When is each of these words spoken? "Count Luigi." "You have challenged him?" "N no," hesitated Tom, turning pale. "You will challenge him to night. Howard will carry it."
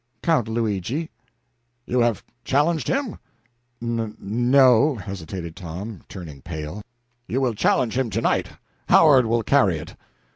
"Count 0.23 0.47
Luigi." 0.47 1.11
"You 1.85 1.99
have 1.99 2.23
challenged 2.43 2.87
him?" 2.87 3.19
"N 3.83 4.17
no," 4.19 4.95
hesitated 4.95 5.55
Tom, 5.55 6.01
turning 6.09 6.41
pale. 6.41 6.81
"You 7.27 7.39
will 7.39 7.53
challenge 7.53 7.99
him 7.99 8.09
to 8.09 8.21
night. 8.21 8.47
Howard 8.89 9.27
will 9.27 9.43
carry 9.43 9.77
it." 9.77 9.95